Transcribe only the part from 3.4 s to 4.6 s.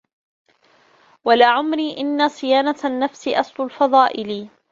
الْفَضَائِلِ